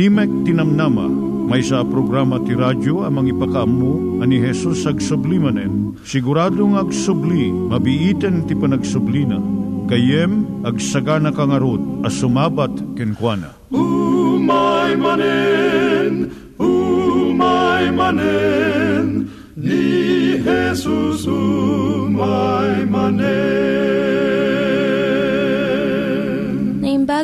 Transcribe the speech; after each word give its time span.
Timek 0.00 0.32
Tinamnama, 0.48 1.12
may 1.44 1.60
sa 1.60 1.84
programa 1.84 2.40
ti 2.40 2.56
radyo 2.56 3.04
amang 3.04 3.28
ipakaammo 3.28 4.24
ani 4.24 4.40
Jesus 4.40 4.88
ag 4.88 4.96
sublimanen. 4.96 5.92
Siguradong 6.08 6.80
ag 6.80 6.88
subli, 6.88 7.52
mabiiten 7.52 8.48
ti 8.48 8.56
panagsublina. 8.56 9.36
Kayem 9.92 10.64
ag 10.64 10.80
sagana 10.80 11.28
kangarot 11.36 12.00
as 12.00 12.16
sumabat 12.16 12.72
kenkwana. 12.96 13.52
Umay 13.68 14.96
manen, 14.96 16.32
umay 16.56 17.92
manen, 17.92 19.28
ni 19.52 20.40
Jesus 20.40 21.28
umay 21.28 22.88
manen. 22.88 23.39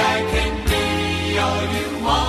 I 0.00 0.16
can 0.32 0.52
be 0.70 1.38
all 1.38 1.62
you 1.76 2.04
want. 2.04 2.19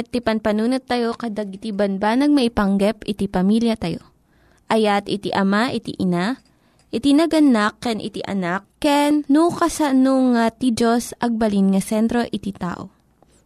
Met, 0.00 0.08
ti 0.08 0.24
panpanunat 0.24 0.88
tayo 0.88 1.12
kadag 1.12 1.52
iti 1.52 1.76
banbanag 1.76 2.32
maipanggep 2.32 3.04
iti 3.04 3.28
pamilya 3.28 3.76
tayo. 3.76 4.00
Ayat 4.72 5.04
iti 5.12 5.28
ama, 5.36 5.68
iti 5.68 5.92
ina, 6.00 6.40
iti 6.88 7.12
naganak, 7.12 7.76
ken 7.84 8.00
iti 8.00 8.24
anak, 8.24 8.64
ken 8.80 9.28
no, 9.28 9.52
kasano 9.52 10.32
nga 10.32 10.48
ti 10.48 10.72
Diyos 10.72 11.12
agbalin 11.20 11.76
nga 11.76 11.84
sentro 11.84 12.24
iti 12.32 12.56
tao. 12.56 12.88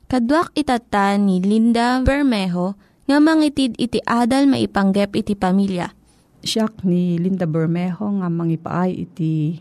Kaduak 0.06 0.54
itata 0.54 1.18
ni 1.18 1.42
Linda 1.42 1.98
Bermejo 2.06 2.78
nga 3.10 3.18
mangitid 3.18 3.74
iti 3.74 3.98
adal 4.06 4.46
maipanggep 4.46 5.10
iti 5.18 5.34
pamilya. 5.34 5.90
Siyak 6.44 6.86
ni 6.86 7.18
Linda 7.18 7.50
Bermejo 7.50 8.06
nga 8.22 8.30
mangipaay 8.30 8.94
iti 8.94 9.58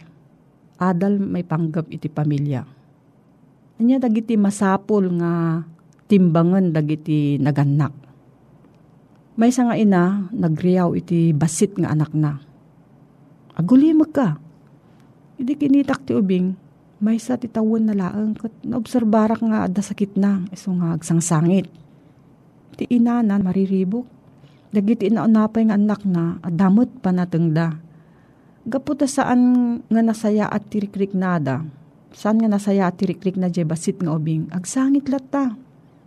adal 0.77 1.17
may 1.17 1.41
panggap 1.41 1.89
iti 1.89 2.11
pamilya. 2.11 2.67
Anya 3.79 3.97
dagiti 4.03 4.35
masapul 4.35 5.09
nga 5.17 5.63
timbangan 6.07 6.75
dagiti 6.75 7.39
naganak. 7.39 7.93
May 9.33 9.49
isa 9.49 9.65
nga 9.65 9.73
ina, 9.73 10.29
nagriyaw 10.29 10.93
iti 10.93 11.33
basit 11.33 11.73
nga 11.81 11.89
anak 11.89 12.13
na. 12.13 12.37
Agulimag 13.57 14.11
ka. 14.13 14.37
Hindi 15.41 15.53
kinitak 15.57 16.05
ti 16.05 16.13
ubing, 16.13 16.53
may 17.03 17.17
sa 17.19 17.35
titawon 17.35 17.89
na 17.89 17.97
laang 17.97 18.37
kat 18.37 18.53
naobserbarak 18.63 19.41
nga 19.43 19.67
ada 19.67 19.81
sakit 19.81 20.15
na, 20.15 20.45
iso 20.53 20.71
nga 20.77 20.95
agsangsangit. 20.95 21.67
Ti 22.79 22.87
ina 22.87 23.19
na 23.19 23.41
mariribok. 23.41 24.07
Dagiti 24.73 25.09
inaunapay 25.09 25.69
nga 25.69 25.77
anak 25.77 26.01
na, 26.07 26.41
adamot 26.41 26.89
pa 27.03 27.13
natengda. 27.13 27.77
Gaputa 28.65 29.05
saan 29.05 29.41
nga 29.85 30.01
nasaya 30.01 30.47
at 30.47 30.65
tirikrik 30.71 31.11
nada. 31.13 31.67
Saan 32.15 32.39
nga 32.39 32.49
nasaya 32.49 32.87
at 32.87 32.97
tirikrik 32.97 33.35
na 33.35 33.51
jay 33.51 33.67
basit 33.67 33.99
nga 33.99 34.15
ubing. 34.15 34.47
Agsangit 34.49 35.11
lata. 35.11 35.62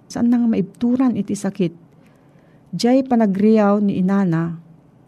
Saan 0.07 0.31
nga 0.31 0.39
maibturan 0.39 1.19
iti 1.19 1.35
sakit. 1.35 1.75
Jay 2.75 3.03
panagriyaw 3.03 3.83
ni 3.83 3.99
inana. 3.99 4.63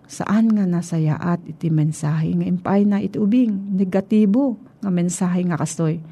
Saan 0.09 0.51
nga 0.57 0.65
nasayaat 0.65 1.45
iti 1.47 1.69
mensahe 1.69 2.33
nga 2.35 2.47
impay 2.49 2.83
na 2.89 2.99
iti 2.99 3.21
ubing. 3.21 3.79
Negatibo 3.79 4.59
nga 4.83 4.91
mensahe 4.91 5.45
nga 5.47 5.61
kastoy. 5.61 6.03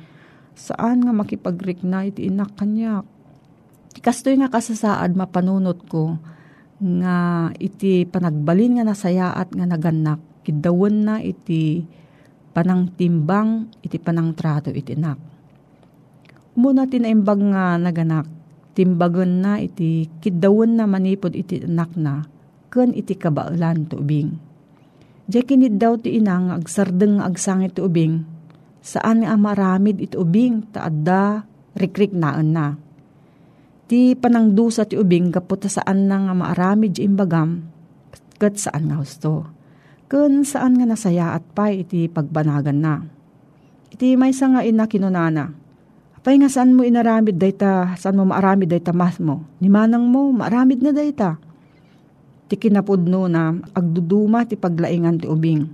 Saan 0.54 1.02
nga 1.02 1.12
makipagrik 1.12 1.82
na 1.82 2.06
iti 2.06 2.30
inak 2.30 2.54
kanyak. 2.54 3.04
Kastoy 4.04 4.38
nga 4.38 4.52
kasasaad 4.52 5.18
mapanunot 5.18 5.88
ko 5.88 6.20
nga 6.76 7.48
iti 7.56 8.04
panagbalin 8.06 8.78
nga 8.78 8.84
nasayaat 8.86 9.50
nga 9.50 9.66
naganak. 9.66 10.20
Kidawon 10.46 10.96
na 11.08 11.14
iti 11.18 11.82
panang 12.54 12.92
timbang 12.94 13.66
iti 13.82 13.98
panang 13.98 14.36
trato 14.36 14.70
iti 14.70 14.94
inak. 14.94 15.18
Muna 16.54 16.86
tinaimbag 16.86 17.40
nga 17.50 17.80
naganak 17.80 18.35
timbagan 18.76 19.40
na 19.40 19.56
iti 19.56 20.04
kidawon 20.20 20.76
na 20.76 20.84
manipod 20.84 21.32
iti 21.32 21.64
anak 21.64 21.96
na, 21.96 22.28
ken 22.68 22.92
iti 22.92 23.16
kabailan 23.16 23.88
to 23.88 23.96
ubing. 23.96 24.36
Diya 25.24 25.42
kinid 25.42 25.80
ti 26.04 26.20
inang 26.20 26.52
agsardeng 26.52 27.24
agsangit 27.24 27.74
ti 27.74 27.80
ubing, 27.80 28.22
saan 28.84 29.24
nga 29.24 29.34
maramid 29.34 29.98
iti 29.98 30.14
ubing 30.14 30.68
taadda 30.70 31.48
rikrik 31.74 32.12
naan 32.12 32.52
na. 32.52 32.76
Ti 33.88 34.14
panangdusa 34.14 34.84
ti 34.84 35.00
ubing 35.00 35.32
kapot 35.32 35.64
saan 35.66 36.06
na 36.06 36.28
nga 36.28 36.34
maaramid 36.36 37.00
imbagam, 37.00 37.66
kat 38.36 38.60
saan 38.60 38.92
nga 38.92 39.00
husto. 39.00 39.48
Ken 40.06 40.46
saan 40.46 40.78
nga 40.78 40.86
nasaya 40.86 41.34
at 41.34 41.42
pa 41.56 41.72
iti 41.72 42.06
pagbanagan 42.06 42.78
na. 42.78 43.02
Iti 43.90 44.14
may 44.14 44.30
nga 44.30 44.62
ina 44.62 44.86
kinunana, 44.86 45.50
Pay 46.26 46.42
nga 46.42 46.50
saan 46.50 46.74
mo 46.74 46.82
inaramid 46.82 47.38
dayta, 47.38 47.94
saan 47.94 48.18
mo 48.18 48.26
maaramid 48.26 48.66
dayta 48.66 48.90
mas 48.90 49.22
mo. 49.22 49.46
Ni 49.62 49.70
manang 49.70 50.10
mo, 50.10 50.34
maaramid 50.34 50.82
na 50.82 50.90
dayta. 50.90 51.38
Ti 52.50 52.58
kinapudno 52.58 53.30
na, 53.30 53.54
agduduma 53.70 54.42
ti 54.42 54.58
paglaingan 54.58 55.22
ti 55.22 55.30
ubing. 55.30 55.70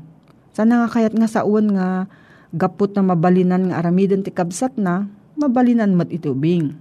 Sana 0.52 0.84
nga 0.84 0.92
kayat 0.92 1.16
nga 1.16 1.24
saun 1.24 1.72
nga, 1.72 2.04
gapot 2.52 2.92
na 2.92 3.00
mabalinan 3.00 3.72
nga 3.72 3.80
aramidan 3.80 4.20
ti 4.20 4.28
kabsat 4.28 4.76
na, 4.76 5.08
mabalinan 5.40 5.96
mat 5.96 6.12
iti 6.12 6.28
ubing. 6.28 6.76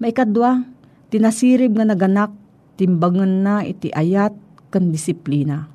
Maikadwa, 0.00 0.64
tinasirib 1.12 1.76
nga 1.76 1.92
naganak, 1.92 2.32
timbangan 2.80 3.32
na 3.44 3.54
iti 3.68 3.92
ayat 3.92 4.32
kan 4.72 4.88
disiplina. 4.88 5.68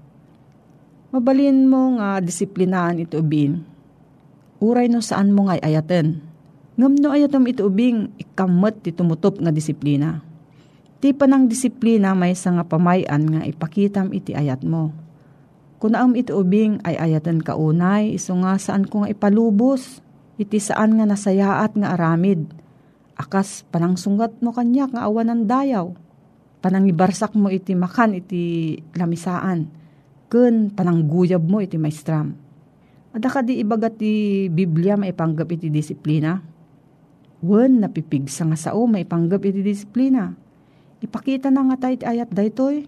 Mabalin 1.13 1.70
mo 1.70 1.93
nga 2.01 2.17
disiplinaan 2.25 3.05
iti 3.05 3.13
ubing. 3.22 3.62
Uray 4.65 4.89
no 4.89 4.98
saan 4.98 5.29
mo 5.29 5.46
nga 5.46 5.62
ayaten 5.62 6.32
Ngam 6.73 6.97
no 6.97 7.13
ayatom 7.13 7.45
ito 7.45 7.69
ubing 7.69 8.09
ikamot 8.17 8.81
ti 8.81 8.89
tumutop 8.89 9.37
nga 9.37 9.53
disiplina. 9.53 10.25
Ti 10.97 11.13
panang 11.13 11.45
disiplina 11.45 12.17
may 12.17 12.33
sa 12.33 12.49
nga 12.49 12.65
pamayan 12.65 13.29
nga 13.29 13.41
ipakitam 13.45 14.09
iti 14.09 14.33
ayat 14.33 14.65
mo. 14.65 14.89
Kunaam 15.77 16.17
iti 16.17 16.33
ubing 16.33 16.81
ay 16.81 16.97
ayatan 16.97 17.45
ka 17.45 17.53
unay, 17.53 18.17
iso 18.17 18.33
nga 18.41 18.57
saan 18.57 18.89
ko 18.89 19.03
nga 19.03 19.11
ipalubos, 19.11 20.01
iti 20.41 20.57
saan 20.57 20.97
nga 20.97 21.05
nasayaat 21.05 21.77
nga 21.77 21.93
aramid. 21.93 22.49
Akas 23.19 23.67
panang 23.69 23.93
sunggat 23.93 24.33
mo 24.41 24.49
kanyak 24.49 24.97
nga 24.97 25.05
awan 25.05 25.29
ng 25.29 25.41
dayaw. 25.45 25.93
Panang 26.63 26.89
ibarsak 26.89 27.37
mo 27.37 27.53
iti 27.53 27.77
makan 27.77 28.17
iti 28.17 28.79
lamisaan. 28.97 29.69
Kun 30.25 30.73
panang 30.73 31.05
guyab 31.05 31.45
mo 31.45 31.61
iti 31.61 31.77
maestram. 31.77 32.33
Ada 33.13 33.29
ka 33.29 33.45
di 33.45 33.61
ibagat 33.61 34.01
ti 34.01 34.47
Biblia 34.49 34.97
maipanggap 34.97 35.45
iti 35.53 35.69
disiplina 35.69 36.52
Wen, 37.43 37.83
napipigsa 37.83 38.47
nga 38.47 38.55
sao, 38.55 38.88
maipanggap 38.88 39.43
iti 39.43 39.59
disiplina. 39.59 40.31
Ipakita 41.03 41.51
na 41.51 41.67
nga 41.67 41.75
tayo 41.75 42.00
ayat 42.07 42.31
daytoy. 42.31 42.88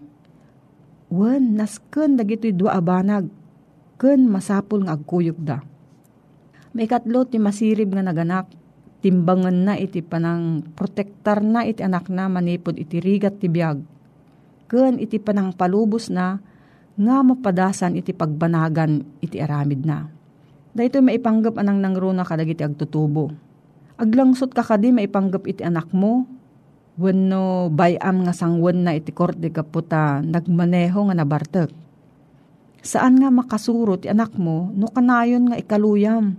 Wen, 1.12 1.60
nasken 1.60 2.16
dagitoy 2.16 2.56
dua 2.56 2.80
abanag. 2.80 3.28
Ken 4.00 4.24
masapul 4.24 4.88
nga 4.88 4.96
agkuyog 4.96 5.36
da. 5.44 5.60
May 6.72 6.88
katlo 6.88 7.28
ti 7.28 7.36
masirib 7.36 7.92
nga 7.92 8.00
naganak. 8.00 8.48
Timbangan 9.04 9.68
na 9.68 9.74
iti 9.76 10.00
panang 10.00 10.64
protektar 10.72 11.44
na 11.44 11.68
iti 11.68 11.84
anak 11.84 12.08
na 12.08 12.24
manipod 12.32 12.80
iti 12.80 12.96
rigat 12.96 13.36
ti 13.36 13.52
biyag. 13.52 13.84
Ken 14.72 14.96
iti 14.96 15.20
panang 15.20 15.52
palubos 15.52 16.08
na 16.08 16.40
nga 16.96 17.16
mapadasan 17.20 18.00
iti 18.00 18.16
pagbanagan 18.16 19.04
iti 19.20 19.36
aramid 19.36 19.84
na. 19.84 20.08
Dahito 20.72 21.04
maipanggap 21.04 21.60
anang 21.60 21.84
nangruna 21.84 22.24
kadagiti 22.24 22.64
agtutubo 22.64 23.45
Aglangsot 23.96 24.52
ka 24.52 24.60
kadi 24.60 24.92
maipanggap 24.92 25.48
iti 25.48 25.64
anak 25.64 25.88
mo. 25.96 26.28
Wenno 26.96 27.68
bayam 27.72 28.24
nga 28.24 28.32
sangwan 28.32 28.84
na 28.84 28.96
iti 28.96 29.12
korte 29.12 29.52
kaputa 29.52 30.24
nagmaneho 30.24 31.08
nga 31.08 31.16
nabartek. 31.16 31.68
Saan 32.80 33.20
nga 33.20 33.28
makasuro 33.28 34.00
ti 34.00 34.08
anak 34.08 34.36
mo 34.36 34.72
no 34.72 34.88
kanayon 34.92 35.52
nga 35.52 35.60
ikaluyam. 35.60 36.36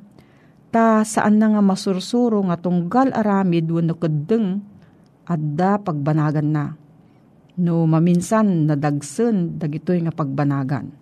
Ta 0.74 1.02
saan 1.02 1.38
na 1.38 1.54
nga 1.54 1.62
masursuro 1.62 2.42
nga 2.46 2.58
tunggal 2.58 3.14
aramid 3.14 3.70
wenno 3.70 3.98
kedeng 3.98 4.62
adda 5.26 5.82
pagbanagan 5.82 6.50
na. 6.50 6.66
No 7.58 7.90
maminsan 7.90 8.70
nadagsen 8.70 9.58
dagitoy 9.58 10.06
nga 10.06 10.14
pagbanagan. 10.14 10.94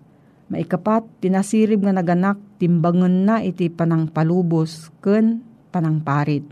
Maikapat, 0.45 1.01
tinasirib 1.25 1.81
nga 1.81 1.89
naganak, 1.89 2.37
timbangan 2.61 3.25
na 3.25 3.35
iti 3.41 3.65
panang 3.65 4.05
palubos, 4.05 4.93
ken 5.01 5.41
panangparit. 5.75 6.47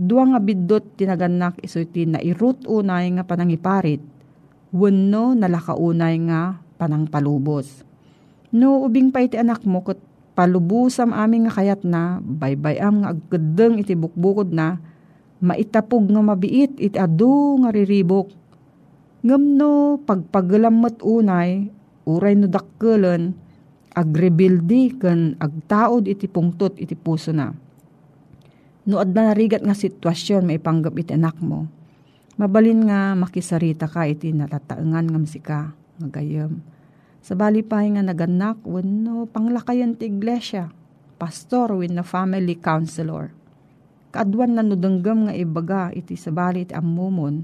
Dua 0.00 0.24
nga 0.32 0.40
biddot 0.40 0.96
tinaganak 0.96 1.60
iso 1.60 1.84
iti 1.84 2.08
nairut 2.08 2.64
unay 2.64 3.12
nga 3.12 3.28
panangiparit, 3.28 4.00
wenno 4.72 5.36
nalakaunay 5.36 6.16
nga 6.24 6.56
panangpalubos. 6.80 7.84
No 8.56 8.80
ubing 8.88 9.12
pa 9.12 9.20
iti 9.20 9.36
anak 9.36 9.68
mo 9.68 9.84
kat 9.84 10.00
palubusam 10.32 11.12
aming 11.12 11.48
nga 11.48 11.60
kayat 11.60 11.84
na, 11.84 12.24
baybayam 12.24 13.04
nga 13.04 13.12
agkedeng 13.12 13.80
iti 13.80 13.92
bukbukod 13.92 14.52
na, 14.52 14.80
maitapog 15.44 16.08
nga 16.08 16.24
mabiit 16.24 16.80
iti 16.80 16.96
adu 16.96 17.60
nga 17.60 17.72
riribok. 17.72 18.32
Ngam 19.24 19.44
no 19.60 20.00
pagpagalamot 20.04 21.00
unay, 21.04 21.68
uray 22.04 22.36
no 22.36 22.48
dakkelan, 22.48 23.32
agrebildi 23.96 24.92
ken 25.00 25.40
agtaod 25.40 26.04
iti 26.04 26.28
pungtot 26.28 26.76
iti 26.76 26.92
puso 26.92 27.32
na 27.32 27.65
No 28.86 29.02
adda 29.02 29.34
narigat 29.34 29.66
nga 29.66 29.74
sitwasyon 29.74 30.46
may 30.46 30.62
panggap 30.62 30.94
iti 30.94 31.10
anak 31.10 31.42
mo. 31.42 31.66
Mabalin 32.38 32.86
nga 32.86 33.18
makisarita 33.18 33.90
ka 33.90 34.06
iti 34.06 34.30
natataengan 34.30 35.10
nga 35.10 35.18
masika 35.18 35.60
nga 35.98 36.08
gayam. 36.14 36.62
Sa 37.18 37.34
bali 37.34 37.66
pa 37.66 37.82
nga 37.82 38.06
naganak 38.06 38.62
wenno 38.62 39.26
panglakayan 39.26 39.98
ti 39.98 40.06
iglesia, 40.06 40.70
pastor 41.18 41.74
wenno 41.74 42.06
family 42.06 42.54
counselor. 42.54 43.34
Kaadwan 44.14 44.54
na 44.54 44.62
nudanggam 44.62 45.26
nga 45.26 45.34
ibaga 45.34 45.90
iti 45.90 46.14
sa 46.14 46.30
bali 46.30 46.62
iti 46.62 46.70
ammumon. 46.70 47.42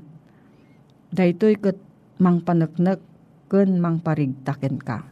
Daytoy 1.10 1.58
ket 1.58 1.76
mang 2.22 2.38
paneknek 2.38 3.02
ken 3.50 3.82
mang 3.82 3.98
parigtaken 3.98 4.78
ka 4.78 5.11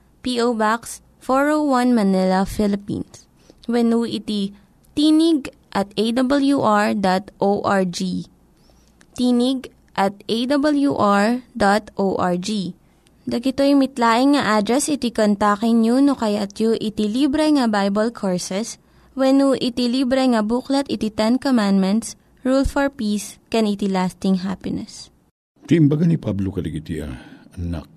P.O. 0.21 0.53
Box 0.53 1.01
401 1.21 1.93
Manila, 1.93 2.45
Philippines. 2.45 3.25
When 3.69 3.93
iti 4.05 4.53
tinig 4.97 5.53
at 5.71 5.93
awr.org. 5.95 6.99
Tinig 9.17 9.59
at 9.95 10.13
awr.org. 10.25 11.41
Dagitoy 13.21 13.77
mitlaing 13.77 14.33
nga 14.33 14.57
address 14.57 14.89
iti 14.89 15.13
kontakin 15.13 15.85
nyo 15.85 16.01
no 16.01 16.17
kayat 16.17 16.57
yu 16.57 16.73
iti 16.73 17.05
libre 17.05 17.45
nga 17.53 17.69
Bible 17.69 18.09
Courses 18.09 18.81
when 19.13 19.37
iti 19.61 19.85
libre 19.85 20.25
nga 20.25 20.41
buklat 20.41 20.89
iti 20.89 21.13
Ten 21.13 21.37
Commandments, 21.37 22.17
Rule 22.41 22.65
for 22.65 22.89
Peace, 22.89 23.37
can 23.53 23.69
iti 23.69 23.85
lasting 23.85 24.41
happiness. 24.41 25.13
Ti 25.69 25.77
imbaga 25.77 26.09
ni 26.09 26.17
Pablo 26.17 26.49
kaligiti 26.49 26.97
anak. 26.97 27.90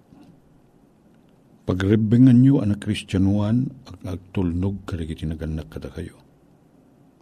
Pagrebengan 1.64 2.44
nyo 2.44 2.60
anak 2.60 2.84
Kristyanuan 2.84 3.72
ang 3.88 4.04
agtulnog 4.04 4.84
kaligiti 4.84 5.24
naganak 5.24 5.72
kada 5.72 5.88
kayo. 5.88 6.20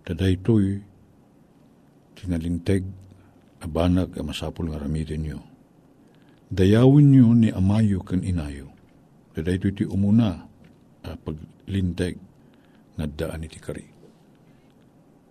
Taday 0.02 0.34
ito'y 0.34 0.82
tinalinteg 2.18 2.82
abanag 3.62 4.18
ang 4.18 4.26
masapul 4.26 4.66
nga 4.66 4.82
ramitin 4.82 5.22
nyo. 5.22 5.38
Dayawin 6.50 7.14
nyo 7.14 7.26
ni 7.38 7.54
amayo 7.54 8.02
kan 8.02 8.26
inayo. 8.26 8.66
Taday 9.30 9.62
ito'y 9.62 9.74
ti 9.78 9.84
umuna 9.86 10.42
uh, 11.06 11.16
paglinteg 11.22 12.18
nga 12.98 13.06
daan 13.06 13.46
iti 13.46 13.62
kari. 13.62 13.86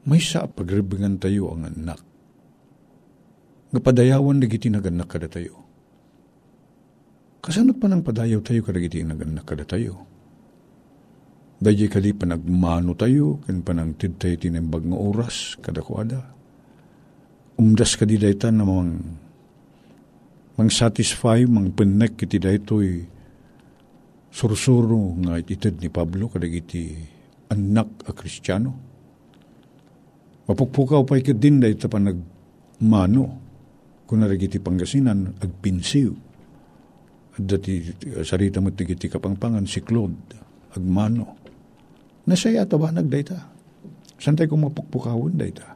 May 0.08 0.24
sa 0.24 0.48
pagrebengan 0.48 1.20
tayo 1.20 1.52
ang 1.52 1.68
anak. 1.68 2.00
Nga 3.76 3.80
padayawan 3.84 4.40
na 4.40 4.48
giti 4.48 4.72
kada 4.72 5.28
tayo. 5.28 5.61
Kasanot 7.42 7.82
pa 7.82 7.90
nang 7.90 8.06
padayaw 8.06 8.38
tayo 8.46 8.62
kadagiti 8.62 9.02
naganak 9.02 9.50
kada 9.50 9.66
tayo. 9.66 10.06
Dahil 11.58 11.90
kali 11.90 12.14
pa 12.14 12.30
nagmano 12.30 12.94
tayo, 12.94 13.42
kan 13.42 13.66
pa 13.66 13.74
nang 13.74 13.98
tid 13.98 14.22
tayo 14.22 14.38
tinimbag 14.38 14.86
nga 14.86 14.98
oras, 14.98 15.58
kada 15.58 15.82
kuada. 15.82 16.22
Umdas 17.58 17.98
ka 17.98 18.06
di 18.06 18.22
dayta 18.22 18.54
na 18.54 18.66
mang, 18.66 18.94
mang 20.58 20.70
satisfy, 20.70 21.46
mang 21.50 21.74
penek 21.74 22.18
kiti 22.18 22.38
daytoy 22.38 23.06
sursuro 24.30 25.18
nga 25.22 25.38
itid 25.38 25.82
ni 25.82 25.90
Pablo 25.90 26.30
kadagiti 26.30 26.94
anak 27.50 28.06
a 28.06 28.14
kristyano. 28.14 28.72
Mapukpukaw 30.46 31.06
pa 31.06 31.18
ikit 31.18 31.38
din 31.38 31.62
dayta 31.62 31.90
pa 31.90 31.98
nagmano, 31.98 33.26
kung 34.06 34.22
narigiti 34.22 34.58
panggasinan, 34.58 35.42
agpinsiw. 35.42 36.31
At 37.32 37.44
dati 37.48 37.80
sarita 38.24 38.60
mo 38.60 38.74
tigiti 38.76 39.08
kapangpangan 39.08 39.64
si 39.64 39.80
Claude, 39.80 40.36
agmano 40.76 41.42
Nasaya 42.22 42.70
ba 42.70 42.94
nagdayta. 42.94 43.50
Santay 44.22 44.46
kong 44.46 44.70
mapukpukawon 44.70 45.34
dayta. 45.34 45.74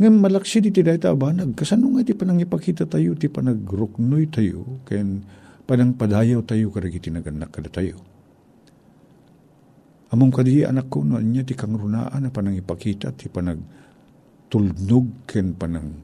Ngayon 0.00 0.16
malaksi 0.16 0.64
di 0.64 0.72
ti 0.72 0.80
dayta 0.80 1.12
ba 1.12 1.30
nagkasano 1.30 1.94
nga 1.94 2.02
ti 2.02 2.16
panang 2.16 2.40
ipakita 2.40 2.88
tayo 2.88 3.12
ti 3.14 3.28
panagruknoy 3.28 4.26
tayo 4.32 4.82
ken 4.88 5.22
panang 5.68 5.94
padayaw 5.94 6.42
tayo 6.42 6.72
karagiti 6.72 7.12
naganak 7.12 7.52
kada 7.52 7.70
tayo. 7.70 8.00
Among 10.10 10.32
kadi 10.32 10.64
anak 10.64 10.88
ko 10.88 11.04
no 11.04 11.20
niya 11.20 11.44
ti 11.44 11.52
kangrunaan 11.52 12.24
na 12.24 12.30
panang 12.32 12.56
ipakita 12.56 13.12
ti 13.12 13.28
panag 13.28 13.60
tulnog 14.48 15.28
ken 15.28 15.52
panang 15.54 16.00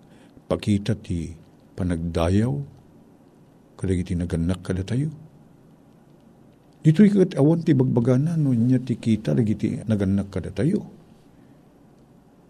pakita 0.47 0.95
ti 1.01 1.33
panagdayaw 1.75 2.53
kadagiti 3.81 4.13
naganak 4.13 4.61
kada 4.61 4.85
tayo 4.85 5.09
Dito 6.81 7.05
ikat 7.05 7.37
awan 7.37 7.61
ti 7.61 7.77
bagbagana 7.77 8.41
no 8.41 8.57
niya 8.57 8.81
ti 8.81 8.97
kita 8.97 9.37
lagi 9.37 9.53
ti 9.53 9.77
naganak 9.85 10.33
kada 10.33 10.49
tayo. 10.49 10.81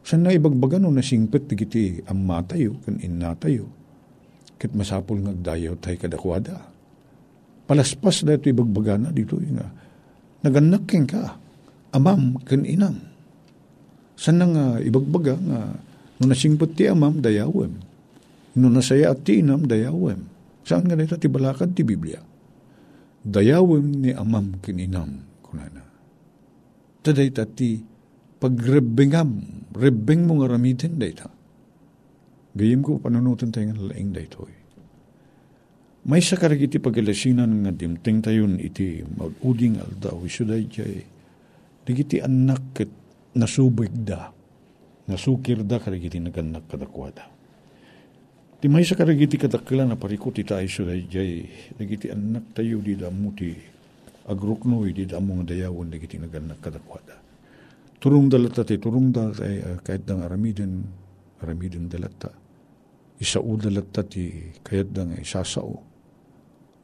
San 0.06 0.22
na 0.22 0.30
ibagbagan 0.30 0.87
no 0.87 0.94
nasingpet 0.94 1.50
ti 1.50 1.99
amma 2.06 2.38
tayo 2.46 2.78
kan 2.87 3.02
inna 3.02 3.34
tayo. 3.34 3.66
Kat 4.54 4.70
masapol 4.70 5.18
ngagdayaw 5.18 5.75
tayo 5.82 5.96
kadakwada. 5.99 6.62
Palaspas 7.66 8.22
na 8.22 8.38
ito 8.38 8.46
ibagbagana 8.46 9.10
dito 9.10 9.34
nga. 9.34 9.66
Naganak 10.46 10.87
ken 10.87 11.10
ka. 11.10 11.34
Amam 11.90 12.38
kan 12.46 12.62
inam. 12.62 13.02
San 14.14 14.38
na 14.38 14.46
nga 14.46 14.64
ibagbaga 14.78 15.34
nga 15.42 15.75
no 16.22 16.22
nasingpet 16.22 16.78
ti 16.78 16.87
amam 16.87 17.18
dayawem. 17.18 17.75
No 18.54 18.70
nasaya 18.70 19.10
at 19.10 19.26
ti 19.26 19.42
inam 19.42 19.66
dayawem. 19.66 20.22
Saan 20.64 20.87
nga 20.87 20.97
na 20.97 21.07
ti 21.07 21.29
ti 21.75 21.83
Biblia? 21.85 22.21
dayawem 23.21 24.00
ni 24.00 24.11
amam 24.17 24.57
kininam 24.64 25.29
kunana. 25.45 25.85
Taday 27.00 27.33
tati 27.33 27.81
pagrebengam, 28.40 29.40
rebeng 29.76 30.25
mo 30.25 30.40
nga 30.40 30.57
ramitin 30.57 30.97
dayta. 30.97 31.29
Gayim 32.57 32.81
ko 32.83 32.99
panunutan 32.99 33.52
tayo 33.52 33.73
nga 33.73 33.93
laing 33.93 34.11
daytoy. 34.12 34.52
May 36.00 36.25
sa 36.25 36.40
karagiti 36.40 36.81
pagalasinan 36.81 37.61
nga 37.61 37.73
dimting 37.76 38.25
tayon 38.25 38.57
iti 38.57 39.05
maguding 39.05 39.76
aldaw 39.76 40.17
isuday 40.25 40.64
jay 40.64 41.05
digiti 41.85 42.25
anak 42.25 42.73
ket 42.73 42.88
nasubig 43.37 43.93
da 43.93 44.33
nasukir 45.05 45.61
da 45.61 45.76
karagiti 45.76 46.17
naganak 46.17 46.64
kadakwada. 46.73 47.29
Ti 48.61 48.69
may 48.69 48.85
sa 48.85 48.93
karagiti 48.93 49.40
katakila 49.40 49.88
na 49.88 49.97
parikot 49.97 50.37
ita 50.37 50.61
iso 50.61 50.85
da 50.85 50.93
jay 50.93 51.49
nagiti 51.81 52.12
anak 52.12 52.52
tayo 52.52 52.85
di 52.85 52.93
damo 52.93 53.33
ti 53.33 53.57
agruknoy 54.29 54.93
di 54.93 55.09
damo 55.09 55.40
nga 55.40 55.57
dayawon 55.57 55.88
nagiti 55.88 56.21
naganak 56.21 56.61
kadakwada. 56.61 57.17
Turong 57.97 58.29
dalata 58.29 58.61
ti 58.61 58.76
turong 58.76 59.17
dalata 59.17 59.49
ay 59.49 59.57
uh, 59.64 59.81
kahit 59.81 60.05
dang 60.05 60.21
aramiden 60.21 60.85
aramiden 61.40 61.88
dalata. 61.88 62.29
Isao 63.17 63.57
dalata 63.57 64.05
ti 64.05 64.52
kahit 64.61 64.93
dang 64.93 65.17
isasao. 65.17 65.81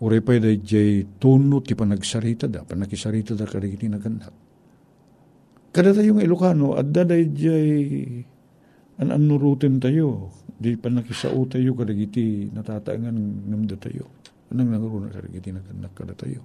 Ure 0.00 0.24
pa 0.24 0.32
da 0.40 0.48
jay 0.56 1.04
tono 1.20 1.60
ti 1.60 1.76
panagsarita 1.76 2.48
da 2.48 2.64
panakisarita 2.64 3.36
da 3.36 3.44
karagiti 3.44 3.84
naganak. 3.84 4.32
Kada 5.76 5.92
tayong 5.92 6.24
Ilocano, 6.24 6.72
adda 6.72 7.04
da 7.04 7.20
jay 7.20 8.24
an 8.96 9.12
anurutin 9.12 9.76
tayo 9.76 10.32
di 10.56 10.72
pa 10.80 10.88
nakisao 10.88 11.44
tayo 11.44 11.76
kadagiti 11.76 12.48
natataangan 12.48 13.16
namda 13.48 13.76
tayo. 13.76 14.08
Anang 14.48 14.72
nangaruna 14.72 15.12
kadagiti 15.12 15.52
naganak 15.52 15.92
kada 15.92 16.16
tayo. 16.16 16.40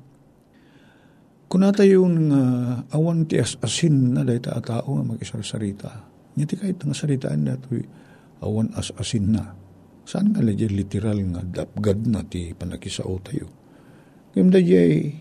Kuna 1.48 1.72
tayo 1.72 2.08
nga 2.08 2.44
uh, 2.88 2.96
awan 2.96 3.28
ti 3.28 3.40
as-asin 3.40 4.16
na 4.16 4.24
dahi 4.24 4.40
ta 4.40 4.60
tao 4.60 5.00
nga 5.00 5.04
mag-isarsarita. 5.16 5.92
Nya 6.36 6.48
ti 6.48 6.56
kahit 6.56 6.80
nga 6.80 6.96
saritaan 6.96 7.44
na 7.44 7.60
ito 7.60 7.76
awan 8.44 8.72
as-asin 8.76 9.36
na. 9.36 9.52
Saan 10.08 10.32
nga 10.32 10.44
lagi 10.44 10.68
literal 10.72 11.20
nga 11.36 11.44
dapgad 11.44 12.08
na 12.08 12.24
ti 12.24 12.56
panakisao 12.56 13.20
tayo. 13.24 13.48
Kaya 14.32 14.48
da 14.48 14.60
jay 14.64 15.12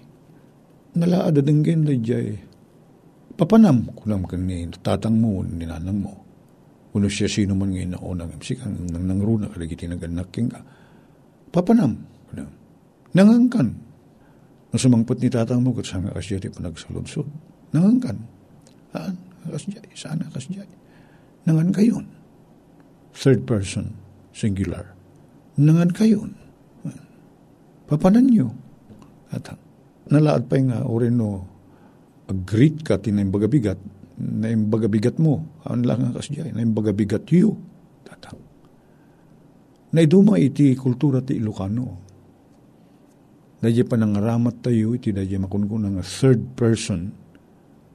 nalaad 0.95 1.43
adenggen 1.43 1.87
da 1.87 1.95
jay 1.95 2.39
papanam 3.35 3.91
kunam 3.95 4.27
kani 4.27 4.71
tatang 4.83 5.19
mo 5.19 5.43
ninanang 5.43 5.99
mo 5.99 6.30
Uno 6.91 7.07
siya 7.07 7.31
sino 7.31 7.55
man 7.55 7.71
ngayon 7.71 7.95
na 7.95 8.01
unang 8.03 8.35
sikan 8.43 8.91
nang 8.91 9.07
nangruna 9.07 9.47
kalagiti 9.47 9.87
naganak 9.87 10.35
ka. 10.35 10.61
Papanam. 11.51 12.11
Nangangkan. 13.11 13.69
Nung 14.71 14.79
sumangpot 14.79 15.19
ni 15.19 15.27
tatang 15.27 15.67
mo, 15.67 15.75
kat 15.75 15.91
nga 15.91 16.15
kasya 16.15 16.39
di 16.39 16.47
panagsaludsod. 16.47 17.27
Nangangkan. 17.75 18.23
Haan, 18.95 19.15
kasya, 19.51 19.83
sana 19.99 20.31
kasya. 20.31 20.63
Nangan 21.47 21.75
kayon. 21.75 22.07
Third 23.11 23.43
person, 23.51 23.91
singular. 24.31 24.95
Nangan 25.59 25.91
kayon. 25.91 26.39
Papanan 27.91 28.31
nyo. 28.31 28.55
At 29.35 29.51
nalaad 30.07 30.47
pa 30.47 30.63
nga, 30.63 30.87
orin 30.87 31.19
no, 31.19 31.43
greet 32.47 32.87
ka 32.87 33.03
tinayang 33.03 33.35
na 34.21 34.53
imbagabigat 34.53 35.17
mo, 35.17 35.61
ang 35.65 35.89
lang 35.89 36.05
ang 36.05 36.15
kasjay, 36.15 36.53
na 36.53 36.61
imbagabigat 36.61 37.25
yu. 37.33 37.57
Tatang. 38.05 38.39
Na 39.97 40.05
iduma 40.05 40.37
iti 40.37 40.77
kultura 40.77 41.25
ti 41.25 41.41
Ilocano. 41.41 42.09
Dadya 43.61 43.85
pa 43.85 43.97
nang 43.97 44.17
ramat 44.17 44.65
tayo, 44.65 44.93
iti 44.93 45.13
dadya 45.13 45.41
makunkun 45.41 45.89
ng 45.89 46.01
third 46.05 46.57
person, 46.57 47.13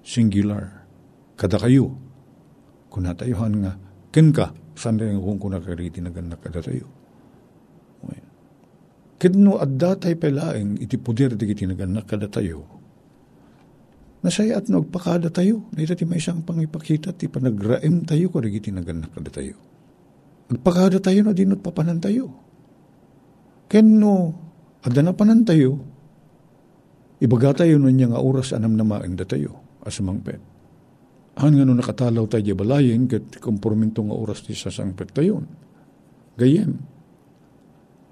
singular. 0.01 0.85
Kada 1.37 1.61
kayo. 1.61 1.93
Kung 2.89 3.05
natayuhan 3.05 3.53
nga, 3.61 3.73
ken 4.09 4.29
ka, 4.33 4.53
Saan 4.75 4.99
rin 4.99 5.15
kung 5.23 5.39
kuna 5.39 5.63
kariti 5.63 6.03
naganak 6.03 6.43
kada 6.43 6.59
tayo. 6.59 6.85
Kidno 9.15 9.55
adda 9.55 9.95
tayo 9.95 10.19
palaeng 10.19 10.75
iti 10.75 10.99
puder 10.99 11.39
di 11.39 11.47
kiti 11.47 11.63
naganak 11.63 12.03
kada 12.03 12.27
tayo. 12.27 12.74
Nasaya 14.23 14.61
at 14.61 14.71
nagpakada 14.71 15.33
tayo. 15.33 15.67
Na 15.75 15.83
iti 15.83 16.05
may 16.07 16.21
isang 16.21 16.45
pangipakita 16.45 17.11
ti 17.15 17.27
panagraem 17.27 18.05
tayo 18.05 18.31
ko 18.31 18.39
kiti 18.39 18.71
naganak 18.71 19.11
kada 19.11 19.31
tayo. 19.31 19.55
Agpakada 20.51 21.01
tayo 21.01 21.25
na 21.25 21.33
dinot 21.33 21.59
papanan 21.59 21.97
tayo. 21.97 22.29
Kenno 23.65 24.15
adda 24.85 25.01
na 25.01 25.13
panan 25.17 25.41
tayo. 25.41 25.81
Ibaga 27.17 27.65
tayo 27.65 27.81
nun 27.81 27.97
nga 27.97 28.21
oras 28.21 28.53
anam 28.53 28.77
na 28.77 28.85
maenda 28.85 29.25
tayo. 29.25 29.81
Asamang 29.81 30.21
pet. 30.21 30.41
Han 31.35 31.51
nga 31.57 31.65
no 31.67 31.75
nakatalaw 31.75 32.25
tayo 32.31 32.55
balayin 32.55 33.11
kat 33.11 33.43
komporminto 33.43 33.99
nga 34.05 34.15
oras 34.15 34.45
ti 34.45 34.55
sasangpet 34.55 35.11
tayo. 35.11 35.43
Gayem, 36.35 36.75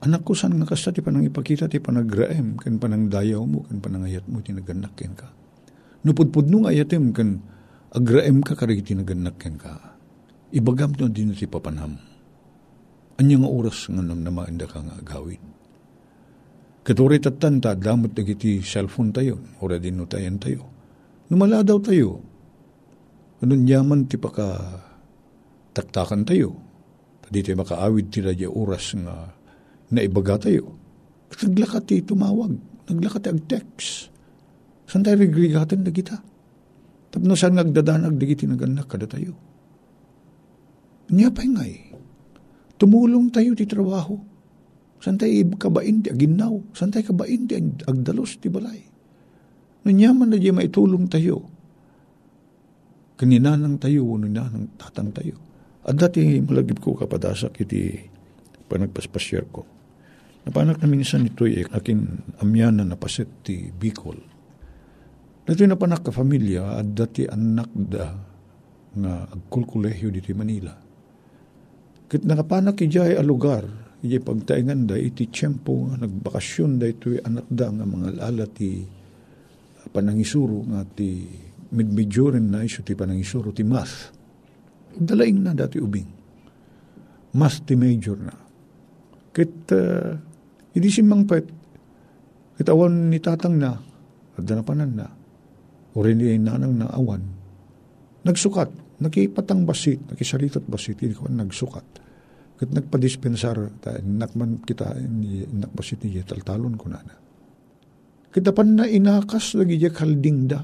anak 0.04 0.24
ko 0.24 0.36
saan 0.36 0.56
nga 0.60 0.68
kasta 0.68 0.92
ti 0.92 1.00
panang 1.00 1.28
ipakita 1.28 1.68
ti 1.68 1.80
panagraem 1.80 2.60
kan 2.60 2.80
panang 2.80 3.08
dayaw 3.08 3.44
mo 3.44 3.64
kan 3.68 3.80
panangayat 3.80 4.28
mo 4.28 4.44
tinaganak 4.44 4.96
ken 4.96 5.16
ka. 5.16 5.28
Nupudpud 6.04 6.52
nung 6.52 6.68
ayatem 6.68 7.16
kan 7.16 7.40
agraem 7.96 8.44
ka 8.44 8.60
karigi 8.60 8.92
tinaganak 8.92 9.40
ken 9.40 9.56
ka. 9.56 9.96
Ibagam 10.54 10.94
no 11.00 11.08
din 11.08 11.32
ti 11.32 11.48
papanam. 11.48 11.96
Anya 13.18 13.40
nga 13.40 13.50
oras 13.50 13.88
nga 13.88 14.04
nam 14.04 14.22
namaenda 14.22 14.68
ka 14.68 14.84
nga 14.84 15.00
agawin. 15.00 15.42
Katuri 16.84 17.24
tatanta, 17.24 17.80
damot 17.80 18.12
na 18.12 18.22
kiti 18.28 18.60
cellphone 18.60 19.16
tayo, 19.16 19.40
ora 19.64 19.80
din 19.80 19.96
no 19.96 20.04
tayan 20.04 20.36
tayo. 20.36 20.68
Numala 21.32 21.64
daw 21.64 21.80
tayo. 21.80 22.20
Anong 23.40 23.64
yaman 23.64 24.06
ti 24.12 24.20
paka 24.20 24.60
taktakan 25.72 26.28
tayo. 26.28 26.60
Di 27.32 27.40
tayo 27.42 27.64
makaawid 27.64 28.12
ti 28.12 28.20
radya 28.22 28.52
oras 28.52 28.94
nga 29.00 29.32
naibaga 29.90 30.46
tayo. 30.46 30.76
Naglakat 31.34 31.84
ti 31.90 32.06
tumawag. 32.06 32.54
Naglakat 32.92 33.22
ti 33.26 33.30
ag-text. 33.32 34.13
Saan 34.88 35.04
tayo 35.04 35.20
rigrigatin 35.20 35.84
na 35.84 35.92
kita? 35.92 36.18
Tapno 37.14 37.38
saan 37.38 37.56
nagdadanag 37.58 38.18
di 38.18 38.26
kiti 38.26 38.50
naganak 38.50 38.90
kada 38.90 39.06
tayo. 39.06 39.34
Niya 41.14 41.30
pa 41.30 41.46
ngay. 41.46 41.94
Tumulong 42.80 43.30
tayo 43.30 43.54
ti 43.54 43.70
trabaho. 43.70 44.18
Saan 44.98 45.20
tayo 45.20 45.32
kabain 45.60 46.02
ti 46.02 46.10
aginaw? 46.10 46.74
Saan 46.74 46.90
tayo 46.90 47.14
kabain 47.14 47.46
ti 47.46 47.60
agdalos 47.86 48.40
ti 48.42 48.50
balay? 48.50 48.82
Nanyaman 49.84 50.32
na 50.32 50.40
di 50.40 50.50
maitulong 50.50 51.06
tayo. 51.12 51.44
Kaninanang 53.20 53.78
tayo, 53.78 54.16
ninanang 54.18 54.74
tatang 54.80 55.12
tayo. 55.14 55.38
At 55.84 56.00
dati 56.00 56.40
malagip 56.40 56.80
ko 56.80 56.96
kapadasak 56.96 57.60
iti 57.62 58.00
panagpaspasyar 58.72 59.46
ko. 59.52 59.62
Napanak 60.48 60.80
na 60.80 60.88
minsan 60.88 61.28
ito'y 61.28 61.68
akin 61.72 62.00
amyanan 62.42 62.90
na 62.90 62.98
paset 62.98 63.28
ti 63.44 63.70
Bicol. 63.70 64.33
Dati 65.44 65.68
na 65.68 65.76
panak 65.76 66.08
ka 66.08 66.12
familia 66.16 66.80
at 66.80 66.96
dati 66.96 67.28
anak 67.28 67.68
da 67.76 68.16
nga 68.96 69.28
agkulkulehyo 69.28 70.08
diti 70.08 70.32
Manila. 70.32 70.72
Kit 72.08 72.24
nakapanak 72.24 72.80
ijay 72.80 73.20
a 73.20 73.24
lugar, 73.26 73.68
ijay 74.00 74.24
pagtaingan 74.24 74.88
da 74.88 74.96
iti 74.96 75.28
tiyempo 75.28 75.92
nga 75.92 76.08
nagbakasyon 76.08 76.72
da 76.80 76.88
ito'y 76.88 77.20
anak 77.28 77.48
da 77.52 77.68
nga 77.76 77.84
mga 77.84 78.10
lala 78.24 78.46
ti 78.48 78.88
panangisuro 79.92 80.64
nga 80.72 80.88
ti 80.88 81.28
midmidyoren 81.76 82.48
na 82.48 82.64
iso 82.64 82.80
ti 82.80 82.96
panangisuro 82.96 83.52
ti 83.52 83.68
math. 83.68 84.16
Dalaing 84.96 85.44
na 85.44 85.52
dati 85.52 85.76
ubing. 85.76 86.08
Math 87.36 87.68
ti 87.68 87.76
major 87.76 88.16
na. 88.16 88.36
Kit 89.36 89.68
uh, 89.76 90.16
hindi 90.72 90.88
simang 90.88 91.28
pet, 91.28 91.46
kit 92.56 92.70
ni 92.70 93.20
tatang 93.20 93.58
na, 93.58 93.74
at 94.38 94.44
danapanan 94.46 94.94
na, 94.94 95.08
o 95.94 96.02
rin 96.02 96.18
ni 96.18 96.38
nanang 96.42 96.74
na 96.74 96.90
awan, 96.90 97.22
nagsukat, 98.26 99.00
nakipatang 99.04 99.68
basit, 99.68 100.02
nakisalitot 100.10 100.66
basit, 100.66 100.98
ko 100.98 101.30
nagsukat. 101.30 101.86
Kit 102.54 102.70
nagpadispensar, 102.70 103.82
ta, 103.82 103.98
nakman 104.02 104.62
kita, 104.62 104.94
nakbasit 105.54 106.06
ni 106.06 106.22
taltalon 106.22 106.78
ko 106.78 106.86
na 106.90 107.02
na. 107.02 107.16
Kita 108.34 108.50
pan 108.50 108.74
na 108.74 108.86
inakas 108.90 109.54
lagi 109.54 109.78
diya 109.78 109.94
kalding 109.94 110.40
da. 110.50 110.62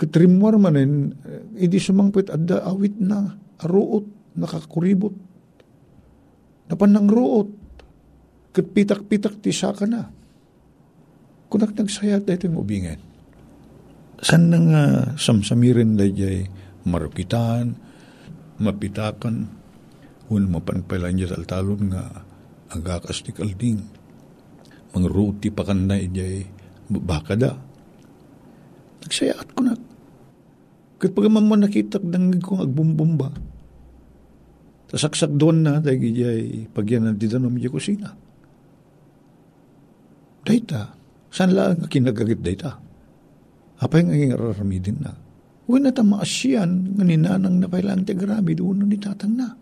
Katrimwar 0.00 0.56
manen, 0.56 1.12
hindi 1.56 1.78
sumangpit 1.80 2.32
adda 2.32 2.64
awit 2.68 2.96
na, 3.00 3.36
aruot, 3.60 4.36
nakakuribot. 4.36 5.12
Napan 6.72 6.90
ng 6.96 7.08
ruot, 7.08 7.48
katpitak-pitak 8.52 9.40
ti 9.44 9.52
saka 9.52 9.84
na. 9.84 10.08
Kunak 11.52 11.76
nagsayat 11.76 12.24
da 12.24 12.36
itong 12.36 12.56
ubingan. 12.56 13.09
San 14.20 14.52
na 14.52 14.58
nga 14.60 14.82
samsamirin 15.16 15.96
da 15.96 16.04
jay 16.04 16.44
marukitan, 16.84 17.72
mapitakan, 18.60 19.48
un 20.30 20.42
mapanpalan 20.46 21.16
niya 21.16 21.32
taltalon 21.32 21.90
nga 21.90 22.04
agakas 22.70 23.26
ti 23.26 23.34
kalding 23.34 23.80
mga 24.90 25.08
ruti 25.10 25.48
pa 25.54 25.62
kan 25.62 25.86
na 25.86 25.98
ijay 25.98 26.46
baka 26.90 27.38
da. 27.38 27.54
Nagsayaat 29.06 29.48
ko 29.54 29.60
na. 29.62 29.74
Kat 31.00 31.14
pag 31.14 31.30
mo 31.30 31.54
nakita 31.54 32.02
dangig 32.02 32.42
kong 32.42 32.66
agbumbumba. 32.66 33.30
Tasaksak 34.90 35.38
doon 35.38 35.62
na 35.62 35.78
dahil 35.78 36.10
ijay 36.10 36.66
pagyan 36.74 37.06
na 37.06 37.14
didanom 37.14 37.54
ijay 37.54 37.70
kusina. 37.70 38.10
Dayta. 40.42 40.90
Saan 41.30 41.54
lang 41.54 41.86
kinagagit 41.86 42.42
dayta? 42.42 42.74
Apa 42.74 42.89
yung 43.80 44.12
ang 44.12 44.34
araramidin 44.36 44.98
na? 45.00 45.12
Huwag 45.70 45.86
na 45.86 45.94
tamaasyan 45.94 46.98
nga 46.98 47.04
ninanang 47.06 47.62
na 47.62 47.70
kailang 47.70 48.02
tigrami 48.02 48.58
doon 48.58 48.90
ni 48.90 48.98
tatang 48.98 49.38
na. 49.38 49.54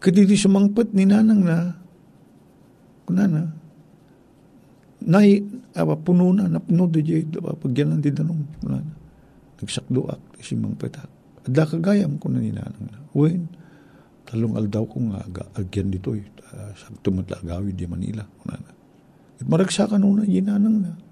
Kadili 0.00 0.32
sumangpat 0.32 0.96
ni 0.96 1.04
nanang 1.04 1.44
na 1.44 1.76
kunana 3.04 3.52
nay 5.04 5.44
apa 5.76 5.92
puno 6.00 6.32
na 6.32 6.48
napno 6.48 6.88
di 6.88 7.04
jay 7.04 7.22
pagyanan 7.28 8.00
di 8.00 8.08
danong 8.08 8.64
kunana 8.64 8.92
nagsakduak 9.60 10.40
si 10.40 10.56
mang 10.56 10.72
petak 10.72 11.08
adda 11.44 11.68
kagayam 11.68 12.16
ko 12.16 12.32
na 12.32 12.40
ninanang 12.40 12.86
na. 12.88 12.98
Wen 13.12 13.44
talong 14.24 14.56
aldaw 14.56 14.88
ko 14.88 15.04
nga 15.12 15.20
agyan 15.60 15.92
dito 15.92 16.16
eh, 16.16 16.24
sa 16.80 16.88
tumatla 17.04 17.44
di 17.68 17.84
Manila 17.84 18.24
kunana 18.24 18.72
at 19.36 19.44
maragsakan 19.44 20.00
una 20.00 20.24
ginanang 20.24 20.76
na 20.80 21.09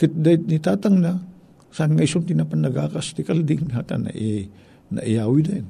kit 0.00 0.16
ni 0.16 0.56
tatang 0.56 1.04
na 1.04 1.20
saan 1.68 1.92
nga 1.92 2.02
isun 2.02 2.24
tinapan 2.24 2.64
nagakas 2.64 3.12
ti 3.12 3.20
kalding 3.20 3.68
hata 3.76 4.00
na 4.00 4.10
e 4.16 4.48
na 4.88 5.04
iyawi 5.04 5.40
din 5.44 5.66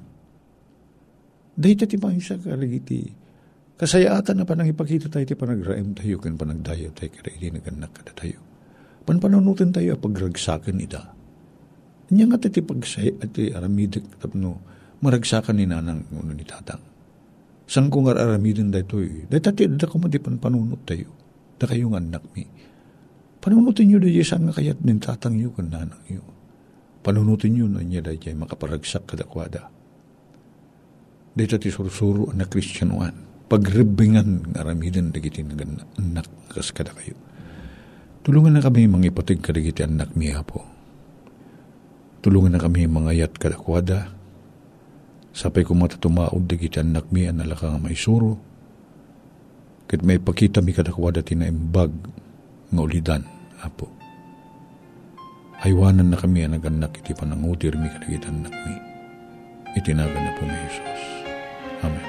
dahil 1.59 1.77
ti 1.77 1.99
sa 2.23 2.39
karigiti 2.39 3.21
Kasayaatan 3.81 4.37
na 4.37 4.45
panang 4.45 4.69
ipakita 4.69 5.09
tayo 5.09 5.25
ti 5.25 5.33
panagraim 5.33 5.97
tayo 5.97 6.21
kan 6.21 6.37
panagdayo 6.37 6.93
tayo 6.93 7.17
kada 7.17 7.33
hindi 7.33 7.49
naganak 7.49 7.97
kada 7.97 8.13
tayo. 8.13 8.37
Panpananutin 9.09 9.73
tayo 9.73 9.97
pagragsakan 9.97 10.85
ita. 10.85 11.01
Nya 12.13 12.29
nga 12.29 12.37
ti 12.37 12.61
pagsay 12.61 13.17
at 13.25 13.33
ti 13.33 13.49
aramidik 13.49 14.21
tapno 14.21 14.61
maragsakan 15.01 15.57
ni 15.57 15.65
nanang 15.65 16.05
uno 16.13 16.29
ni 16.37 16.45
tatang. 16.45 16.85
Sang 17.65 17.89
kung 17.89 18.05
aramidin 18.13 18.69
da 18.69 18.85
ito 18.85 19.01
eh. 19.01 19.25
Dahil 19.25 19.41
tati 19.41 19.65
da 19.65 19.89
ko 19.89 19.97
mati 19.97 20.21
panpanunot 20.21 20.85
tayo. 20.85 21.09
Da 21.57 21.65
kayo 21.65 21.89
nga 21.89 22.05
anak 22.05 22.37
mi. 22.37 22.45
Panunutin 23.41 23.89
nyo 23.89 23.99
da 23.99 24.09
saan 24.21 24.45
nga 24.49 24.55
kayat 24.61 24.85
nin 24.85 25.01
tatang 25.01 25.41
nyo 25.41 25.49
kan 25.57 25.73
nanang 25.73 26.05
nyo. 26.13 26.21
Panunutin 27.01 27.57
nyo 27.57 27.67
na 27.73 27.81
niya 27.81 28.05
da 28.05 28.13
makaparagsak 28.13 29.09
kadakwada. 29.09 29.73
Dahil 31.33 31.49
tati 31.49 31.73
surusuro 31.73 32.29
na 32.37 32.45
Kristyanuan 32.45 33.31
pagrebingan 33.51 34.53
nga 34.53 34.63
aramidin 34.63 35.11
dagiti 35.11 35.41
anak 35.43 36.29
kas 36.53 36.71
kada 36.71 36.93
kayo. 36.93 37.19
Tulungan 38.23 38.55
na 38.55 38.63
kami 38.63 38.85
mga 38.85 39.11
ipatig 39.11 39.41
kadagiti 39.41 39.81
anak 39.83 40.13
miya 40.13 40.45
po. 40.45 40.61
Tulungan 42.21 42.55
na 42.55 42.61
kami 42.61 42.85
mga 42.85 43.11
yat 43.17 43.35
kadakwada. 43.41 44.13
Sapay 45.33 45.65
ko 45.65 45.73
matatumaod 45.73 46.45
dagiti 46.45 46.77
anak 46.77 47.09
miya 47.09 47.33
nalaka 47.33 47.73
nga 47.73 47.81
may 47.81 47.97
suro. 47.97 48.37
Kit 49.89 50.05
may 50.05 50.21
pakita 50.21 50.61
mi 50.61 50.77
kadakwada 50.77 51.25
tinaimbag 51.25 51.91
nga 52.71 52.83
ulidan, 52.83 53.23
apo. 53.63 53.91
Aywanan 55.61 56.09
na 56.09 56.17
kami 56.17 56.41
ang 56.47 56.57
naganak 56.57 56.97
iti 56.97 57.13
panangutir 57.13 57.77
mi 57.77 57.93
kadagiti 57.93 58.27
anak 58.33 58.55
mi. 58.65 58.75
Itinagan 59.77 60.23
na 60.25 60.33
po 60.39 60.43
ni 60.49 60.57
Jesus. 60.67 61.03
Amen. 61.85 62.07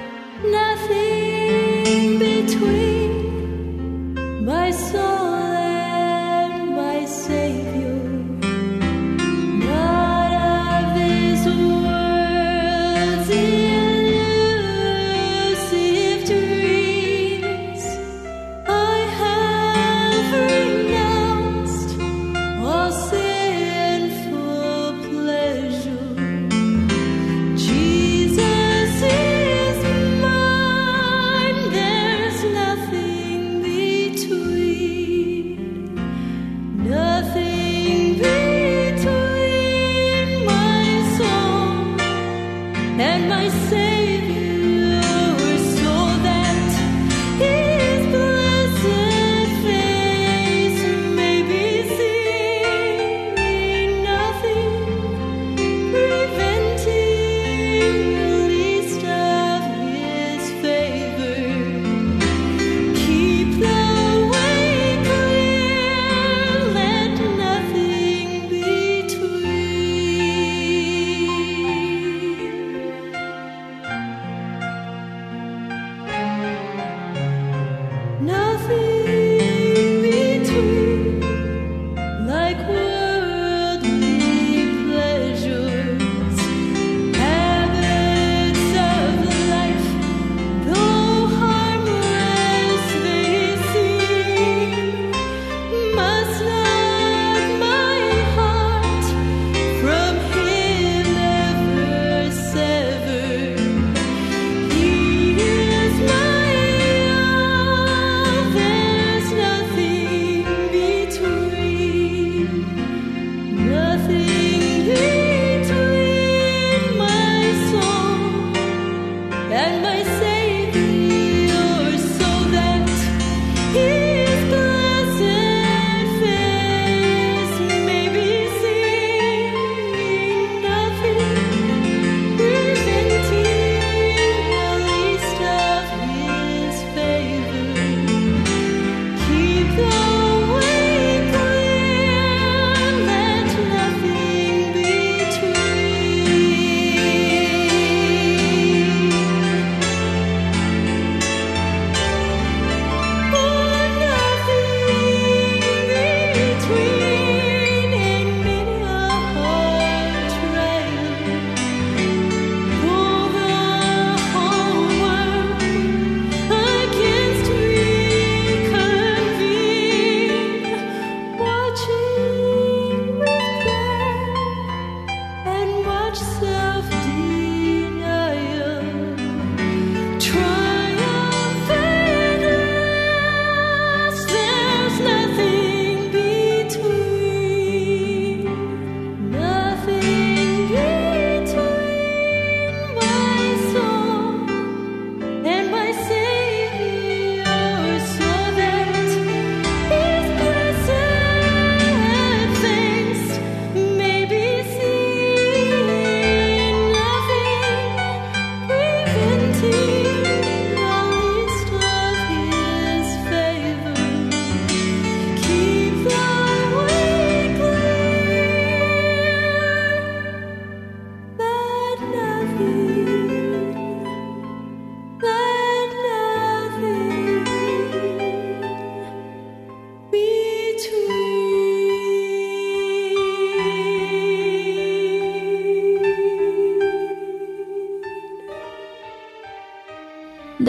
Nothing 0.47 2.15
between 2.15 3.11
my 4.47 4.71
soul 4.71 5.20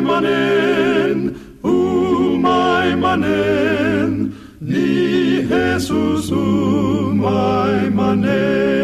manen, 0.00 1.18
umay 1.62 2.88
manen, 3.04 4.12
ni 4.60 4.88
Jesus 5.50 6.30
umay 6.30 7.90
manen. 7.98 8.76